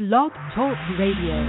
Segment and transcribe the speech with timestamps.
[0.00, 1.44] Blog Talk Radio.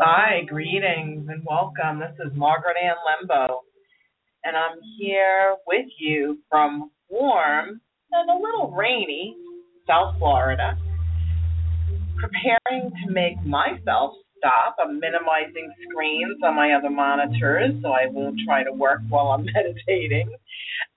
[0.00, 1.98] Hi, greetings and welcome.
[1.98, 3.62] This is Margaret Ann Lembo,
[4.44, 7.80] and I'm here with you from warm
[8.12, 9.36] and a little rainy
[9.88, 10.78] South Florida,
[12.16, 14.12] preparing to make myself
[14.42, 14.76] stop.
[14.80, 19.46] I'm minimizing screens on my other monitors so I won't try to work while I'm
[19.54, 20.30] meditating.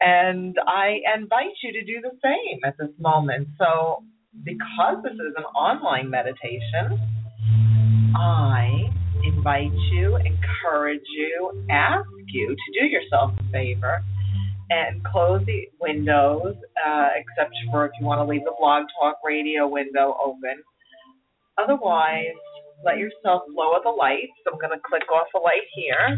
[0.01, 3.49] And I invite you to do the same at this moment.
[3.59, 4.03] So,
[4.43, 6.99] because this is an online meditation,
[8.15, 8.89] I
[9.23, 14.03] invite you, encourage you, ask you to do yourself a favor
[14.69, 19.17] and close the windows, uh, except for if you want to leave the blog talk
[19.23, 20.63] radio window open.
[21.57, 22.33] Otherwise,
[22.83, 24.33] let yourself with the lights.
[24.47, 26.17] I'm going to click off a light here.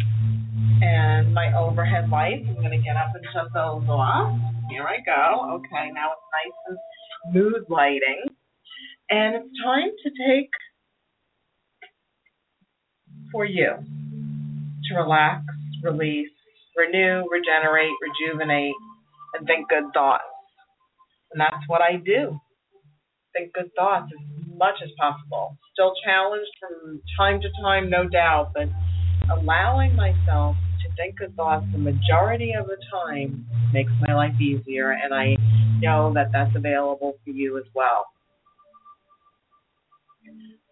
[0.81, 4.37] And my overhead lights, I'm going to get up and shut those off.
[4.69, 5.55] Here I go.
[5.55, 6.77] Okay, now it's nice and
[7.31, 8.25] smooth lighting.
[9.09, 10.49] And it's time to take
[13.31, 13.71] for you
[14.89, 15.43] to relax,
[15.83, 16.29] release,
[16.75, 18.73] renew, regenerate, rejuvenate,
[19.33, 20.23] and think good thoughts.
[21.31, 22.39] And that's what I do.
[23.33, 24.11] Think good thoughts
[24.57, 25.57] much as possible.
[25.73, 28.67] Still challenged from time to time, no doubt, but
[29.31, 34.91] allowing myself to think good thoughts the majority of the time makes my life easier,
[34.91, 35.35] and I
[35.79, 38.05] know that that's available for you as well.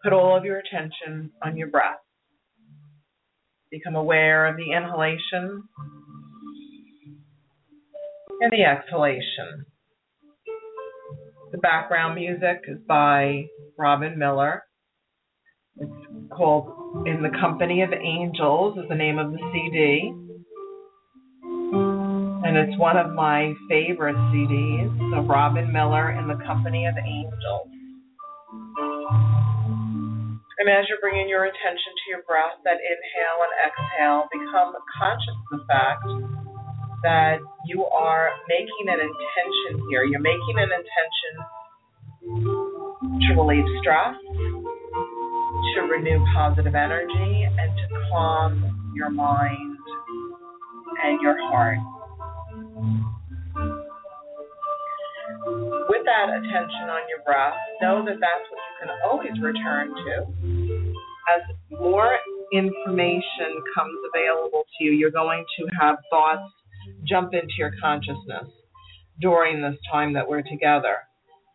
[0.03, 1.99] Put all of your attention on your breath.
[3.71, 5.63] Become aware of the inhalation
[8.41, 9.65] and the exhalation.
[11.55, 13.45] The background music is by
[13.79, 14.63] Robin Miller.
[15.77, 15.89] It's
[16.29, 20.11] called In the Company of Angels is the name of the CD.
[22.43, 27.69] And it's one of my favorite CDs of Robin Miller In the Company of Angels.
[30.59, 35.39] And as you're bringing your attention to your breath, that inhale and exhale, become conscious
[35.53, 36.03] of the fact
[37.05, 40.03] that you are making an intention here.
[40.05, 41.33] You're making an intention
[43.21, 44.15] to relieve stress,
[45.75, 49.77] to renew positive energy, and to calm your mind
[51.03, 51.77] and your heart.
[55.89, 60.25] With that attention on your breath, know that that's what you can always return to.
[61.29, 62.17] As more
[62.51, 66.49] information comes available to you, you're going to have thoughts
[67.07, 68.47] jump into your consciousness
[69.21, 70.97] during this time that we're together.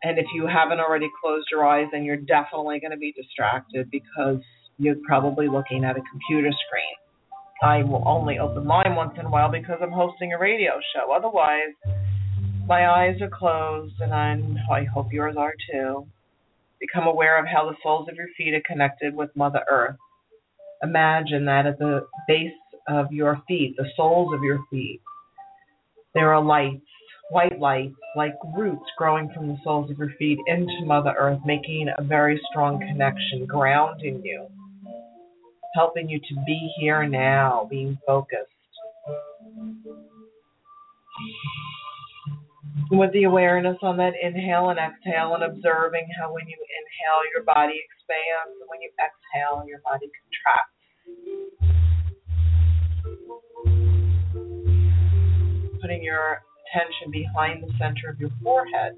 [0.02, 3.90] And if you haven't already closed your eyes, then you're definitely going to be distracted
[3.90, 4.38] because
[4.78, 6.96] you're probably looking at a computer screen.
[7.62, 11.12] I will only open mine once in a while because I'm hosting a radio show.
[11.12, 11.74] Otherwise,
[12.66, 16.06] my eyes are closed, and I'm, I hope yours are too.
[16.80, 19.96] Become aware of how the soles of your feet are connected with Mother Earth.
[20.82, 22.52] Imagine that at the base
[22.88, 25.02] of your feet, the soles of your feet,
[26.14, 26.86] there are lights,
[27.30, 31.88] white lights, like roots growing from the soles of your feet into Mother Earth, making
[31.96, 34.48] a very strong connection, grounding you,
[35.74, 38.50] helping you to be here now, being focused.
[42.90, 47.44] With the awareness on that inhale and exhale, and observing how when you inhale, your
[47.44, 51.79] body expands, and when you exhale, your body contracts.
[56.10, 58.96] Your attention behind the center of your forehead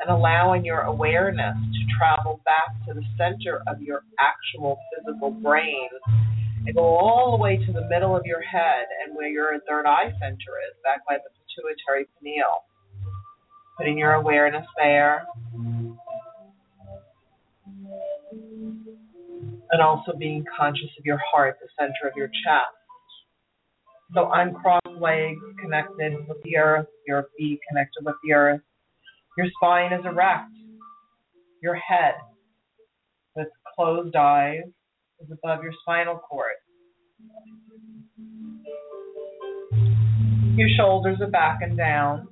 [0.00, 5.88] and allowing your awareness to travel back to the center of your actual physical brain
[6.66, 9.86] and go all the way to the middle of your head and where your third
[9.86, 12.64] eye center is, back by the pituitary pineal.
[13.76, 15.26] Putting your awareness there.
[19.72, 22.79] And also being conscious of your heart, the center of your chest.
[24.14, 28.60] So uncrossed legs connected with the earth, your feet connected with the earth.
[29.36, 30.50] Your spine is erect.
[31.62, 32.14] Your head
[33.36, 34.64] with closed eyes
[35.20, 36.54] is above your spinal cord.
[40.56, 42.28] Your shoulders are back and down.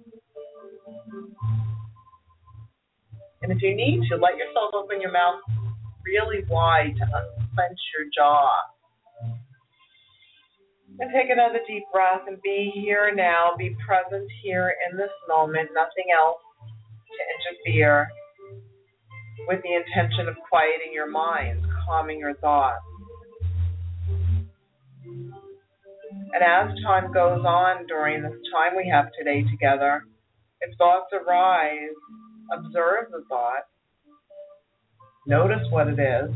[3.42, 5.40] And if you need to, let yourself open your mouth
[6.04, 8.50] really wide to unclench your jaw.
[11.00, 13.52] And take another deep breath and be here now.
[13.56, 16.42] Be present here in this moment, nothing else
[17.06, 18.08] to interfere
[19.46, 22.82] with the intention of quieting your mind, calming your thoughts.
[26.34, 30.04] And as time goes on during this time we have today together,
[30.60, 31.94] if thoughts arise,
[32.52, 33.64] observe the thought,
[35.26, 36.30] notice what it is,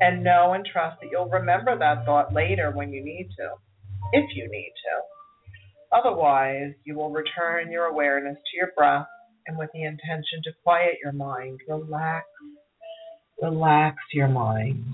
[0.00, 3.50] and know and trust that you'll remember that thought later when you need to,
[4.12, 5.96] if you need to.
[5.96, 9.06] Otherwise, you will return your awareness to your breath
[9.46, 12.26] and with the intention to quiet your mind, relax,
[13.40, 14.84] relax your mind.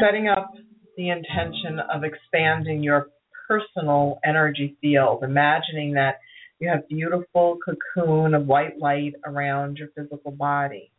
[0.00, 0.52] Setting up
[0.96, 3.08] the intention of expanding your
[3.48, 6.18] personal energy field, imagining that
[6.60, 10.90] you have beautiful cocoon of white light around your physical body.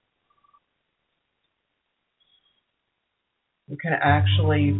[3.67, 4.79] You can actually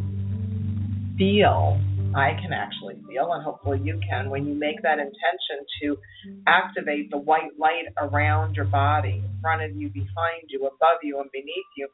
[1.18, 1.82] feel,
[2.14, 5.98] I can actually feel, and hopefully you can, when you make that intention to
[6.46, 11.20] activate the white light around your body, in front of you, behind you, above you,
[11.20, 11.88] and beneath you.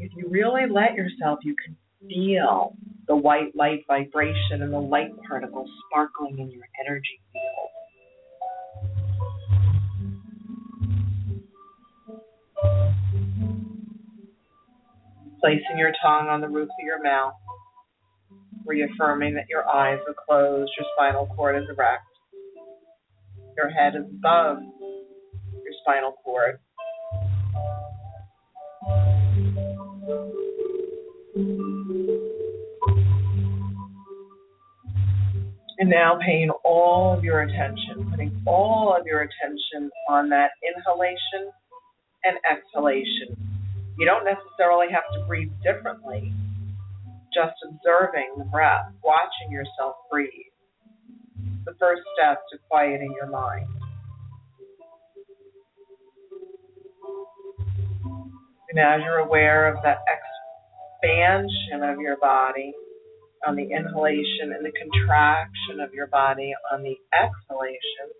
[0.00, 1.76] If you really let yourself, you can
[2.08, 2.74] feel
[3.06, 7.77] the white light vibration and the light particles sparkling in your energy field.
[15.48, 17.32] Placing your tongue on the roof of your mouth,
[18.66, 22.02] reaffirming that your eyes are closed, your spinal cord is erect,
[23.56, 26.58] your head is above your spinal cord.
[35.78, 41.50] And now paying all of your attention, putting all of your attention on that inhalation
[42.24, 43.47] and exhalation.
[43.98, 46.32] You don't necessarily have to breathe differently,
[47.34, 50.30] just observing the breath, watching yourself breathe.
[51.64, 53.66] The first step to quieting your mind.
[58.70, 59.98] And as you're aware of that
[61.02, 62.72] expansion of your body,
[63.46, 68.10] on the inhalation and the contraction of your body on the exhalation.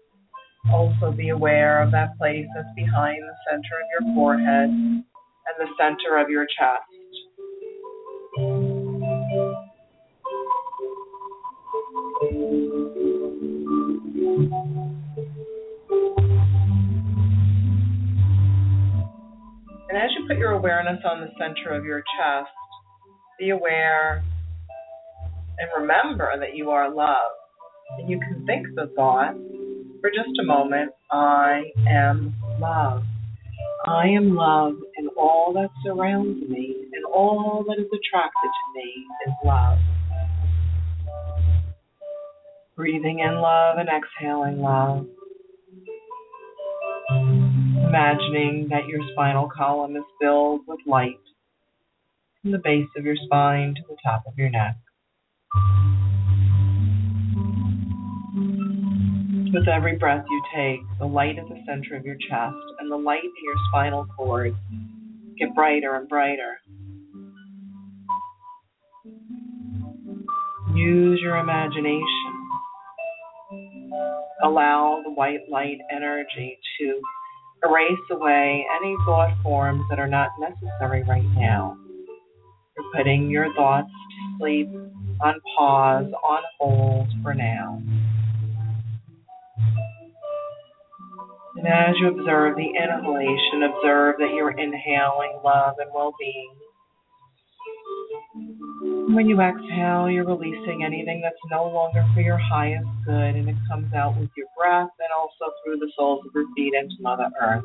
[0.73, 4.71] Also be aware of that place that's behind the center of your forehead
[5.49, 6.85] and the center of your chest.
[19.89, 22.51] And as you put your awareness on the center of your chest,
[23.39, 24.23] be aware
[25.59, 27.33] and remember that you are love.
[27.99, 29.35] And you can think the thought
[30.01, 33.03] for just a moment I am love.
[33.87, 34.75] I am love,
[35.19, 39.79] all that surrounds me and all that is attracted to me is love.
[42.77, 45.07] Breathing in love and exhaling love.
[47.11, 51.19] Imagining that your spinal column is filled with light
[52.43, 54.77] from the base of your spine to the top of your neck.
[59.53, 62.97] With every breath you take, the light at the center of your chest and the
[62.97, 64.55] light in your spinal cord
[65.39, 66.59] get brighter and brighter.
[70.75, 72.05] Use your imagination.
[74.43, 77.01] Allow the white light energy to
[77.65, 81.77] erase away any thought forms that are not necessary right now.
[82.77, 84.69] You're putting your thoughts to sleep
[85.21, 87.83] on pause, on hold for now.
[91.59, 96.55] And as you observe the inhalation, observe that you're inhaling love and well being.
[99.13, 103.57] When you exhale, you're releasing anything that's no longer for your highest good, and it
[103.69, 107.29] comes out with your breath and also through the soles of your feet into Mother
[107.41, 107.65] Earth.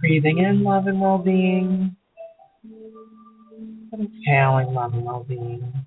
[0.00, 1.94] Breathing in love and well being,
[3.92, 5.81] exhaling love and well being.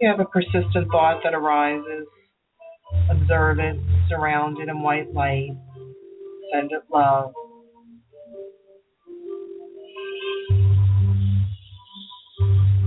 [0.00, 2.06] You have a persistent thought that arises.
[3.10, 3.76] Observe it,
[4.08, 5.50] surround it in white light.
[6.52, 7.32] Send it love.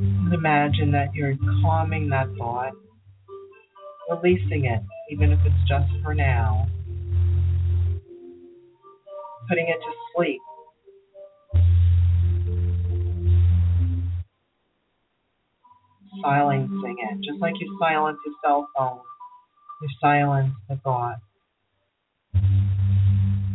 [0.08, 2.72] And imagine that you're calming that thought,
[4.10, 6.66] releasing it, even if it's just for now.
[9.50, 10.40] Putting it to sleep.
[16.22, 19.02] Silencing it, just like you silence a cell phone.
[19.82, 21.18] You silence the thought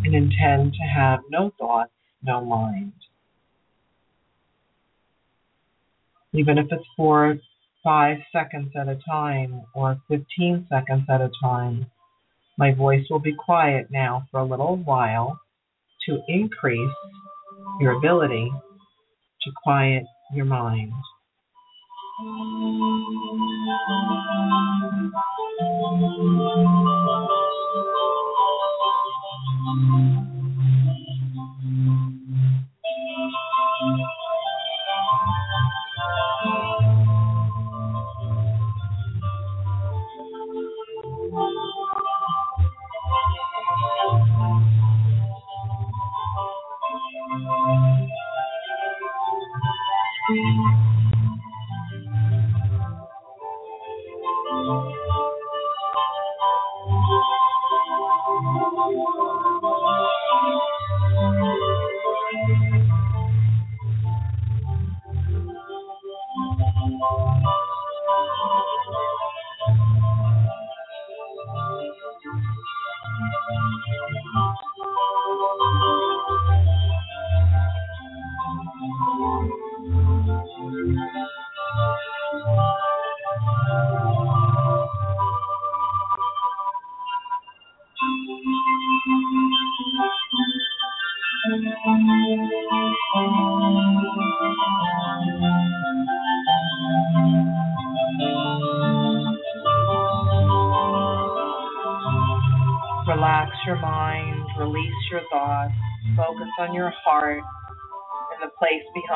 [0.06, 1.90] and intend to have no thoughts,
[2.22, 2.92] no mind.
[6.32, 7.36] Even if it's for
[7.82, 11.86] five seconds at a time or 15 seconds at a time,
[12.58, 15.40] my voice will be quiet now for a little while
[16.06, 16.94] to increase
[17.80, 18.50] your ability
[19.42, 20.92] to quiet your mind.
[22.18, 22.28] Relax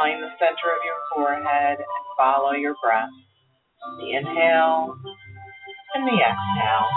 [0.00, 3.11] behind the center of your forehead and follow your breath.
[3.99, 4.97] The inhale
[5.95, 6.88] and the exhale.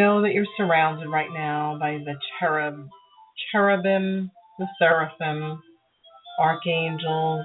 [0.00, 2.88] Know that you're surrounded right now by the cherub,
[3.52, 5.62] cherubim, the seraphim,
[6.40, 7.44] archangels,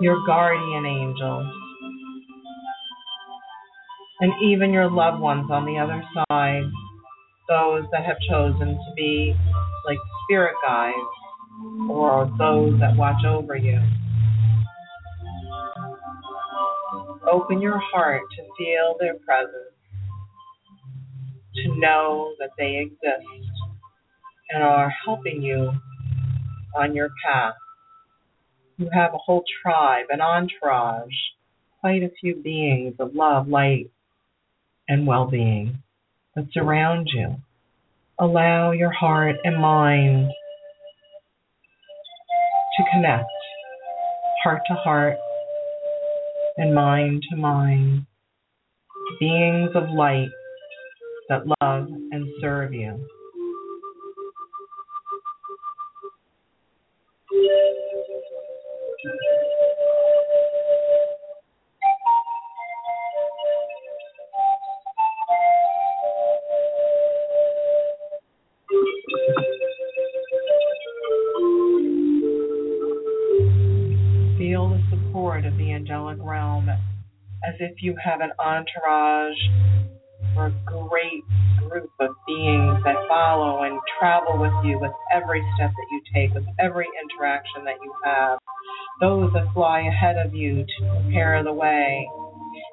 [0.00, 1.46] your guardian angels,
[4.20, 6.64] and even your loved ones on the other side,
[7.48, 9.32] those that have chosen to be
[9.86, 10.96] like spirit guides
[11.88, 13.80] or those that watch over you.
[17.30, 19.69] Open your heart to feel their presence,
[21.64, 23.26] to know that they exist
[24.50, 25.72] and are helping you
[26.76, 27.54] on your path.
[28.76, 31.14] You have a whole tribe, an entourage,
[31.80, 33.90] quite a few beings of love, light,
[34.88, 35.82] and well being
[36.34, 37.36] that surround you.
[38.18, 40.30] Allow your heart and mind
[42.76, 43.30] to connect
[44.42, 45.16] heart to heart
[46.56, 48.06] and mind to mind.
[49.18, 50.30] Beings of light
[51.30, 53.06] that love and serve you.
[74.36, 79.38] Feel the support of the angelic realm as if you have an entourage
[80.36, 81.24] or a great
[81.68, 86.34] group of beings that follow and travel with you with every step that you take,
[86.34, 88.38] with every interaction that you have.
[89.00, 92.06] Those that fly ahead of you to prepare the way.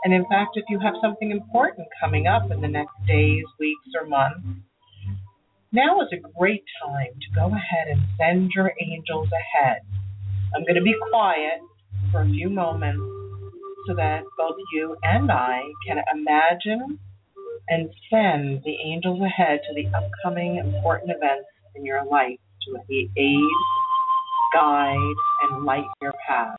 [0.04, 3.88] And in fact, if you have something important coming up in the next days, weeks,
[4.00, 4.42] or months,
[5.72, 9.80] now is a great time to go ahead and send your angels ahead.
[10.56, 11.60] I'm going to be quiet
[12.12, 13.04] for a few moments
[13.88, 17.00] so that both you and I can imagine
[17.70, 22.78] and send the angels ahead to the upcoming important events in your life to
[23.18, 23.50] aid,
[24.54, 26.58] guide, and light your path.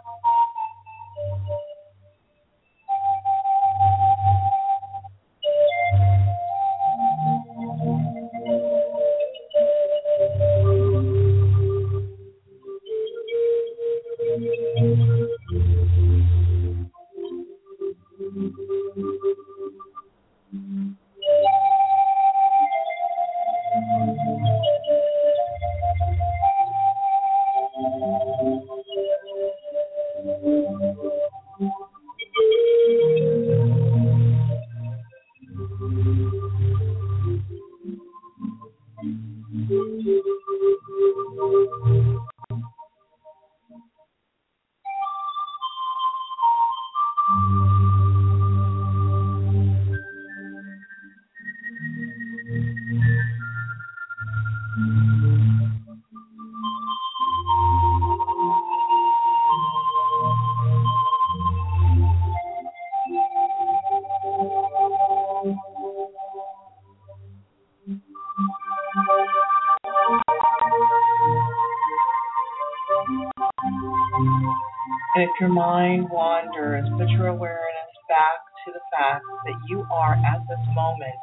[75.18, 80.14] And if your mind wanders, put your awareness back to the fact that you are
[80.14, 81.18] at this moment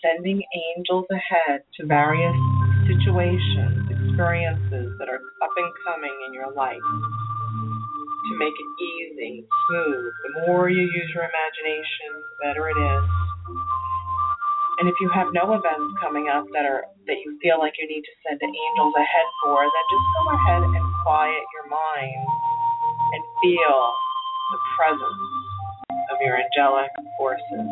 [0.00, 2.32] sending angels ahead to various
[2.88, 10.08] situations, experiences that are up and coming in your life to make it easy, smooth.
[10.24, 13.04] The more you use your imagination, the better it is.
[14.80, 17.84] And if you have no events coming up that are that you feel like you
[17.92, 22.24] need to send angels ahead for, then just go ahead and quiet your mind
[23.12, 23.92] and feel
[24.52, 25.22] the presence
[26.10, 27.66] of your angelic forces.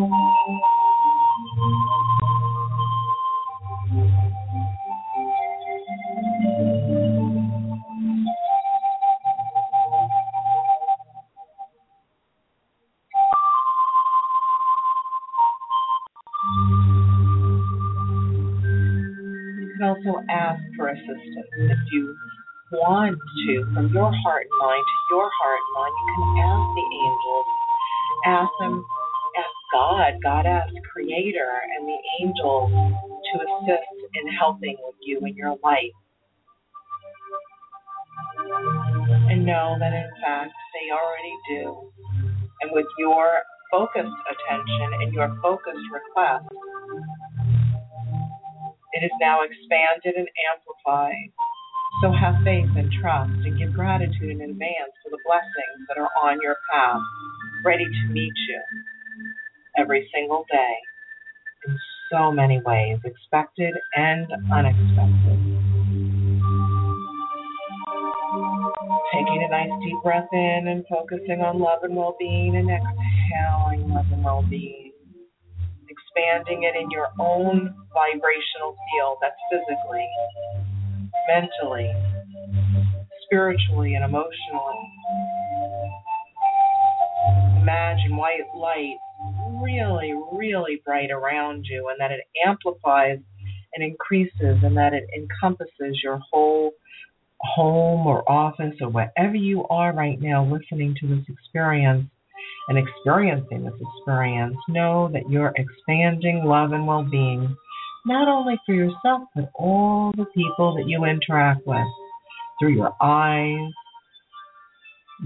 [0.00, 0.29] also
[22.72, 26.66] want to, from your heart and mind to your heart and mind, you can ask
[26.74, 27.46] the angels,
[28.26, 28.84] ask them,
[29.38, 35.34] ask God, God asks Creator and the angels to assist in helping with you in
[35.34, 35.94] your life.
[39.30, 41.92] And know that in fact they already do.
[42.62, 46.46] And with your focused attention and your focused request,
[48.92, 51.30] it is now expanded and amplified.
[52.02, 56.08] So have faith and trust and give gratitude in advance for the blessings that are
[56.22, 57.00] on your path,
[57.64, 58.60] ready to meet you
[59.76, 60.74] every single day
[61.66, 61.78] in
[62.10, 65.38] so many ways, expected and unexpected.
[69.12, 73.90] Taking a nice deep breath in and focusing on love and well being, and exhaling
[73.92, 74.90] love and well being
[75.90, 80.06] expanding it in your own vibrational field that's physically,
[81.30, 81.92] mentally,
[83.24, 84.80] spiritually, and emotionally.
[87.60, 88.96] Imagine white light
[89.62, 93.18] really, really bright around you, and that it amplifies
[93.74, 96.72] and increases, and that it encompasses your whole
[97.40, 102.06] home or office or wherever you are right now listening to this experience
[102.68, 107.56] and experiencing this experience, know that you're expanding love and well being,
[108.06, 111.86] not only for yourself, but all the people that you interact with
[112.58, 113.70] through your eyes,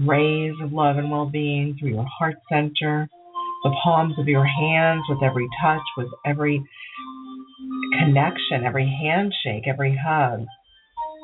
[0.05, 3.07] rays of love and well being, through your heart center,
[3.63, 6.63] the palms of your hands, with every touch, with every
[7.99, 10.45] connection, every handshake, every hug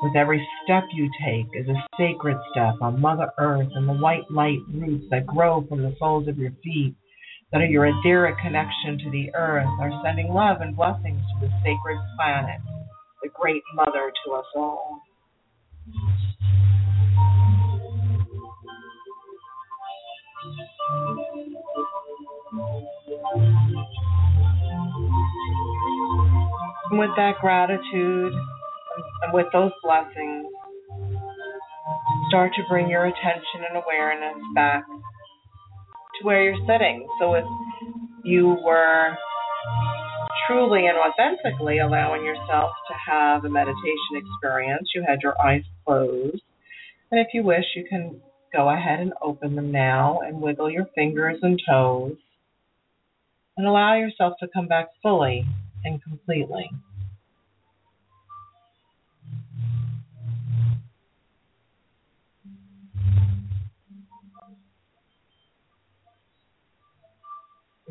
[0.02, 4.28] with every step you take is a sacred step on Mother Earth and the white
[4.30, 6.96] light roots that grow from the soles of your feet,
[7.52, 11.52] that are your etheric connection to the earth, are sending love and blessings to the
[11.62, 12.60] sacred planet,
[13.22, 15.00] the great mother to us all.
[26.90, 28.32] And with that gratitude,
[29.22, 30.46] and with those blessings,
[32.28, 34.84] start to bring your attention and awareness back
[36.22, 37.06] where you're sitting.
[37.20, 37.44] So if
[38.24, 39.16] you were
[40.46, 46.42] truly and authentically allowing yourself to have a meditation experience, you had your eyes closed.
[47.10, 48.20] And if you wish, you can
[48.52, 52.16] go ahead and open them now and wiggle your fingers and toes
[53.56, 55.44] and allow yourself to come back fully
[55.84, 56.70] and completely.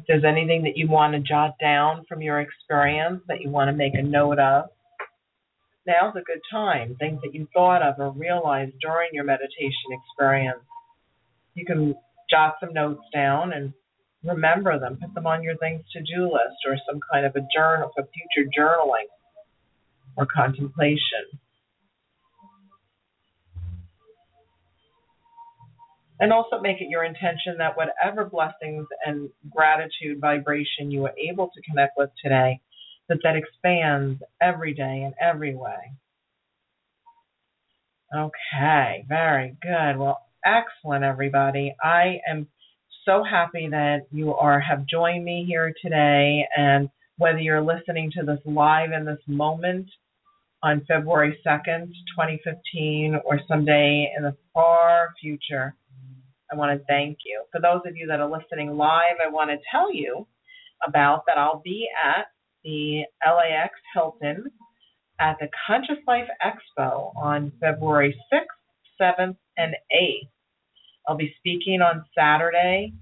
[0.01, 3.69] If there's anything that you want to jot down from your experience that you want
[3.69, 4.65] to make a note of,
[5.85, 6.95] now's a good time.
[6.99, 10.63] Things that you thought of or realized during your meditation experience.
[11.53, 11.93] You can
[12.31, 13.73] jot some notes down and
[14.23, 17.45] remember them, put them on your things to do list or some kind of a
[17.55, 19.05] journal for future journaling
[20.17, 21.29] or contemplation.
[26.21, 31.49] And also make it your intention that whatever blessings and gratitude vibration you are able
[31.53, 32.61] to connect with today
[33.09, 35.91] that that expands every day in every way.
[38.15, 39.97] Okay very good.
[39.97, 41.75] Well excellent everybody.
[41.83, 42.47] I am
[43.05, 46.47] so happy that you are have joined me here today.
[46.55, 49.87] And whether you're listening to this live in this moment
[50.63, 55.75] on February 2nd, 2015, or someday in the far future,
[56.51, 57.43] I want to thank you.
[57.51, 60.27] For those of you that are listening live, I want to tell you
[60.85, 62.27] about that I'll be at
[62.63, 64.51] the LAX Hilton
[65.19, 70.29] at the Conscious Life Expo on February 6th, 7th, and 8th.
[71.07, 72.93] I'll be speaking on Saturday,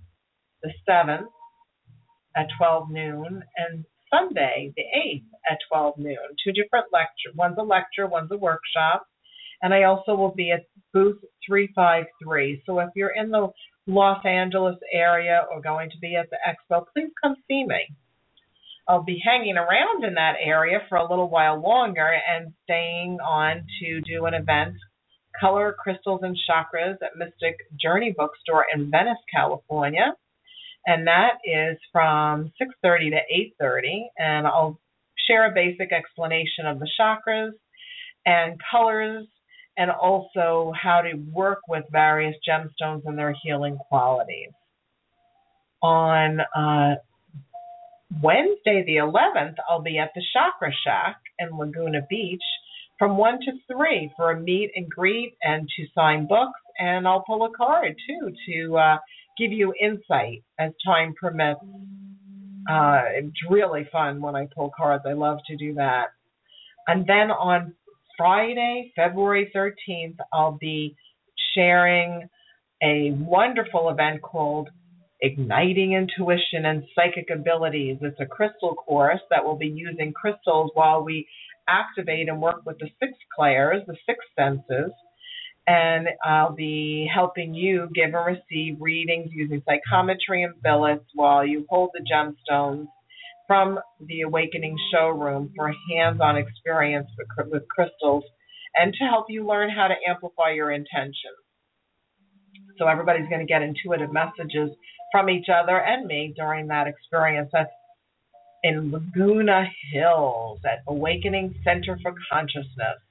[0.62, 1.28] the 7th
[2.36, 6.16] at 12 noon, and Sunday, the 8th at 12 noon.
[6.44, 7.34] Two different lectures.
[7.36, 9.08] One's a lecture, one's a workshop.
[9.62, 12.64] And I also will be at booth 353.
[12.66, 13.50] So if you're in the
[13.88, 17.88] Los Angeles area or going to be at the expo, please come see me.
[18.88, 23.64] I'll be hanging around in that area for a little while longer and staying on
[23.80, 24.76] to do an event,
[25.40, 30.16] Color Crystals and Chakras at Mystic Journey Bookstore in Venice, California.
[30.88, 33.20] And that is from 6:30 to
[33.62, 34.80] 8:30 and I'll
[35.28, 37.52] share a basic explanation of the chakras
[38.26, 39.28] and colors
[39.80, 44.52] and also how to work with various gemstones and their healing qualities.
[45.82, 46.96] On uh,
[48.22, 52.44] Wednesday, the 11th, I'll be at the Chakra Shack in Laguna Beach
[53.00, 56.60] from 1 to 3 for a meet and greet and to sign books.
[56.78, 58.98] And I'll pull a card too to uh,
[59.38, 61.62] give you insight as time permits.
[62.70, 65.06] Uh, it's really fun when I pull cards.
[65.08, 66.08] I love to do that.
[66.86, 67.76] And then on
[68.20, 70.98] Friday, February 13th, I'll be
[71.56, 72.28] sharing
[72.84, 74.68] a wonderful event called
[75.22, 78.00] Igniting Intuition and Psychic Abilities.
[78.02, 81.30] It's a crystal course that will be using crystals while we
[81.70, 84.92] activate and work with the six clairs, the six senses.
[85.66, 91.66] And I'll be helping you give and receive readings using psychometry and billets while you
[91.70, 92.88] hold the gemstones
[93.50, 98.24] from the Awakening Showroom for hands on experience with, with crystals
[98.76, 101.16] and to help you learn how to amplify your intentions.
[102.78, 104.70] So everybody's going to get intuitive messages
[105.12, 107.50] from each other and me during that experience.
[107.52, 107.72] That's
[108.62, 113.02] in Laguna Hills at Awakening Center for Consciousness.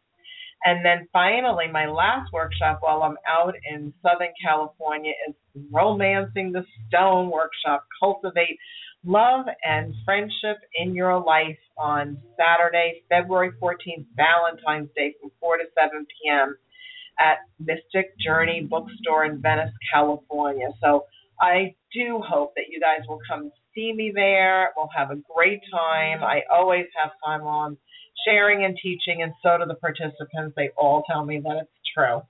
[0.64, 5.34] And then finally, my last workshop while I'm out in Southern California is
[5.72, 7.84] Romancing the Stone workshop.
[8.00, 8.58] Cultivate
[9.04, 15.64] love and friendship in your life on Saturday, February 14th, Valentine's Day from 4 to
[15.80, 16.56] 7 p.m.
[17.18, 20.68] at Mystic Journey Bookstore in Venice, California.
[20.82, 21.04] So
[21.40, 24.70] I do hope that you guys will come see me there.
[24.76, 26.22] We'll have a great time.
[26.22, 27.76] I always have fun on
[28.26, 30.54] sharing and teaching, and so do the participants.
[30.56, 32.22] They all tell me that it's true.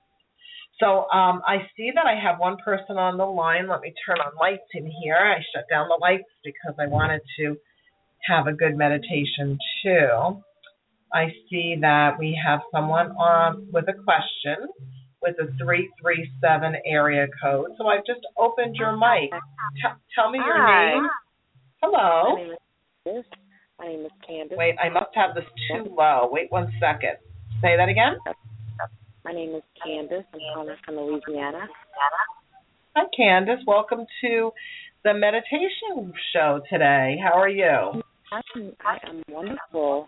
[0.79, 3.67] So um, I see that I have one person on the line.
[3.67, 5.17] Let me turn on lights in here.
[5.17, 7.57] I shut down the lights because I wanted to
[8.27, 10.41] have a good meditation too.
[11.13, 14.69] I see that we have someone on with a question
[15.21, 17.71] with a 337 area code.
[17.77, 19.31] So I've just opened your mic.
[19.31, 20.93] T- tell me your Hi.
[20.93, 21.07] name.
[21.81, 22.35] Hello.
[22.35, 22.51] My name
[23.17, 23.25] is
[23.79, 24.57] My name is Candace.
[24.57, 26.29] Wait, I must have this too low.
[26.31, 27.17] Wait one second.
[27.61, 28.15] Say that again.
[29.29, 30.25] My name is Candace.
[30.33, 31.67] I'm calling from Louisiana.
[32.95, 33.63] Hi, Candace.
[33.67, 34.49] Welcome to
[35.03, 37.15] the meditation show today.
[37.23, 38.01] How are you?
[38.33, 40.07] I'm, I am wonderful.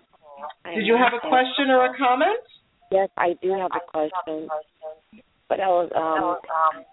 [0.66, 2.42] I Did you have a question or a comment?
[2.92, 4.48] Yes, I do have a question.
[5.48, 6.84] But I was um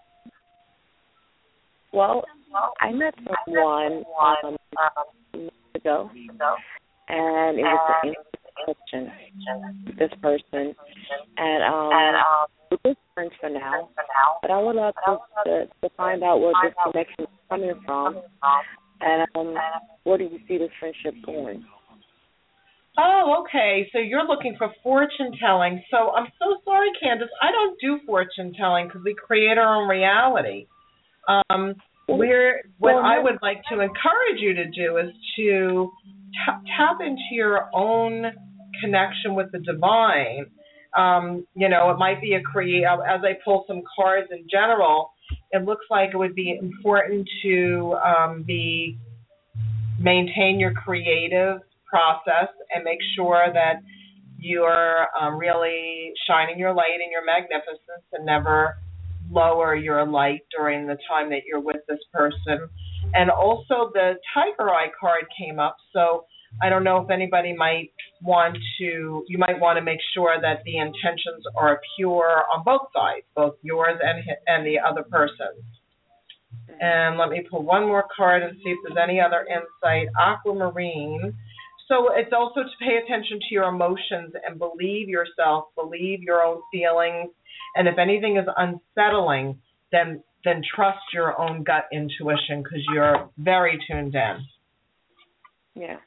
[1.91, 2.23] well,
[2.79, 3.15] I met
[3.47, 4.03] someone
[4.43, 4.57] um
[5.33, 6.11] years ago
[7.07, 8.13] and it was an
[8.65, 9.11] question
[9.97, 10.75] this person
[11.37, 13.89] and um we're good friends for now.
[14.41, 18.21] But I would love to, to to find out where this connection is coming from
[19.01, 19.55] and um
[20.03, 21.65] where do you see this friendship going?
[22.97, 23.89] Oh, okay.
[23.93, 25.81] So you're looking for fortune telling.
[25.89, 27.29] So I'm so sorry, Candace.
[27.41, 30.67] I don't do fortune telling because we create our own reality.
[31.27, 31.75] Um,
[32.09, 35.91] we're what Well, I would like to encourage you to do is to
[36.45, 38.25] ta- tap into your own
[38.81, 40.45] connection with the divine.
[40.97, 42.83] Um, you know, it might be a create.
[42.83, 45.11] As I pull some cards in general,
[45.51, 48.97] it looks like it would be important to um, be
[49.99, 53.81] maintain your creative process and make sure that
[54.37, 58.77] you're um, really shining your light and your magnificence and never
[59.31, 62.67] lower your light during the time that you're with this person.
[63.13, 66.25] And also the tiger eye card came up, so
[66.61, 70.63] I don't know if anybody might want to you might want to make sure that
[70.65, 75.63] the intentions are pure on both sides, both yours and and the other person's.
[76.81, 80.07] And let me pull one more card and see if there's any other insight.
[80.19, 81.33] Aquamarine.
[81.87, 86.61] so it's also to pay attention to your emotions and believe yourself, believe your own
[86.71, 87.29] feelings,
[87.75, 89.59] and if anything is unsettling,
[89.91, 94.37] then then trust your own gut intuition because you're very tuned in.
[95.75, 95.97] Yeah.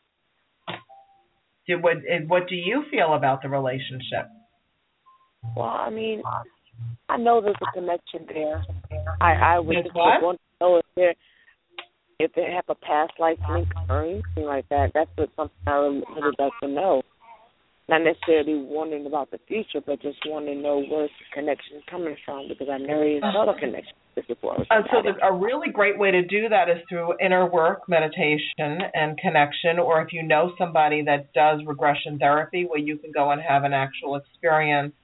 [1.66, 4.27] Did, what what do you feel about the relationship?
[5.57, 6.22] Well, I mean,
[7.09, 8.64] I know there's a connection there.
[9.20, 11.14] I I would just want to know if there
[12.18, 14.92] if they have a past life link or anything like that.
[14.94, 17.03] That's what something I really would like to know.
[17.88, 22.16] Not necessarily wondering about the future, but just wanting to know where's the connection coming
[22.25, 23.92] from because I never even saw the connection
[24.29, 24.61] before.
[24.71, 28.79] Uh, so the, a really great way to do that is through inner work, meditation,
[28.95, 29.79] and connection.
[29.79, 33.64] Or if you know somebody that does regression therapy, where you can go and have
[33.64, 34.95] an actual experience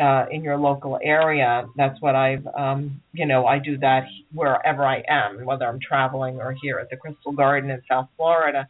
[0.00, 1.66] uh, in your local area.
[1.76, 6.36] That's what I've, um, you know, I do that wherever I am, whether I'm traveling
[6.36, 8.68] or here at the Crystal Garden in South Florida.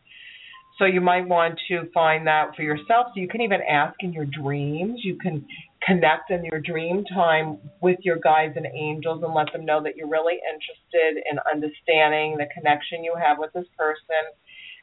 [0.80, 3.08] So you might want to find that for yourself.
[3.14, 5.00] So you can even ask in your dreams.
[5.04, 5.46] You can
[5.86, 9.94] connect in your dream time with your guides and angels and let them know that
[9.94, 14.24] you're really interested in understanding the connection you have with this person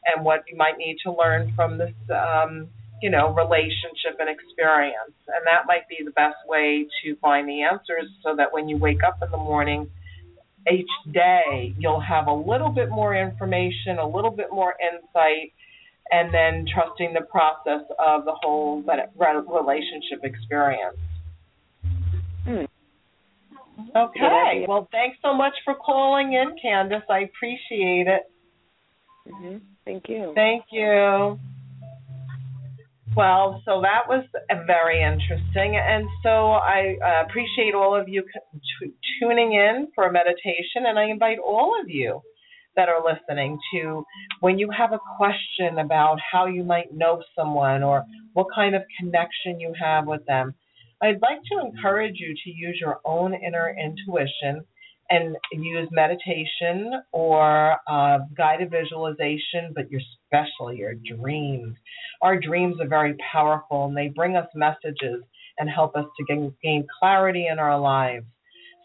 [0.05, 2.67] and what you might need to learn from this um,
[3.01, 5.17] you know, relationship and experience.
[5.27, 8.77] And that might be the best way to find the answers so that when you
[8.77, 9.89] wake up in the morning,
[10.71, 15.53] each day you'll have a little bit more information, a little bit more insight,
[16.11, 20.97] and then trusting the process of the whole relationship experience.
[22.45, 22.65] Hmm.
[23.95, 24.65] Okay.
[24.67, 27.03] Well, thanks so much for calling in, Candace.
[27.09, 28.23] I appreciate it.
[29.27, 29.57] Mm-hmm.
[29.85, 30.31] Thank you.
[30.35, 31.39] Thank you.
[33.15, 34.25] Well, so that was
[34.67, 35.75] very interesting.
[35.75, 40.85] And so I uh, appreciate all of you t- tuning in for a meditation.
[40.85, 42.21] And I invite all of you
[42.77, 44.05] that are listening to
[44.39, 48.83] when you have a question about how you might know someone or what kind of
[48.99, 50.53] connection you have with them,
[51.01, 54.63] I'd like to encourage you to use your own inner intuition
[55.09, 61.75] and use meditation or uh, guided visualization, but especially your dreams.
[62.21, 65.23] Our dreams are very powerful and they bring us messages
[65.59, 68.25] and help us to gain, gain clarity in our lives.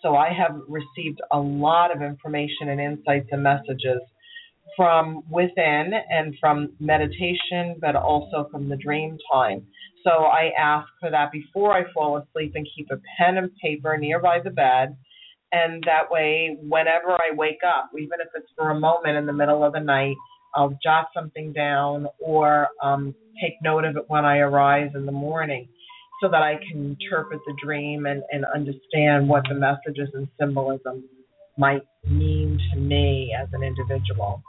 [0.03, 4.01] So I have received a lot of information and insights and messages
[4.77, 9.67] from within and from meditation, but also from the dream time.
[10.05, 13.97] So I ask for that before I fall asleep and keep a pen and paper
[13.97, 14.97] nearby the bed
[15.53, 19.33] and that way whenever I wake up, even if it's for a moment in the
[19.35, 20.17] middle of the night,
[20.55, 25.13] I'll jot something down or um, take note of it when I arise in the
[25.13, 25.69] morning
[26.23, 31.05] so that I can interpret the dream and, and understand what the messages and symbolism
[31.59, 34.43] might mean to me as an individual.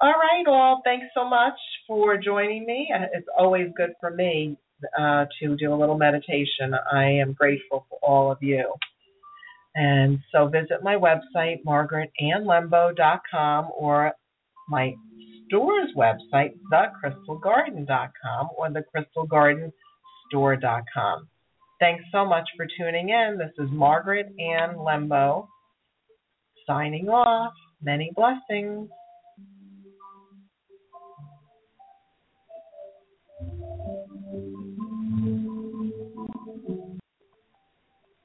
[0.00, 0.80] All right, all.
[0.84, 2.88] Thanks so much for joining me.
[3.12, 4.56] It's always good for me
[4.96, 6.72] uh, to do a little meditation.
[6.92, 8.72] I am grateful for all of you.
[9.74, 14.12] And so visit my website, margaretannlembo.com, or
[14.68, 14.94] my
[15.46, 18.70] store's website, thecrystalgarden.com, or
[20.32, 21.28] thecrystalgardenstore.com.
[21.80, 23.38] Thanks so much for tuning in.
[23.38, 25.46] This is Margaret Ann Lembo
[26.66, 27.52] signing off.
[27.80, 28.88] Many blessings.